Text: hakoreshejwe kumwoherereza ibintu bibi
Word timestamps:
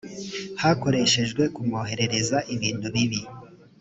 hakoreshejwe 0.61 1.43
kumwoherereza 1.55 2.37
ibintu 2.53 2.87
bibi 2.93 3.21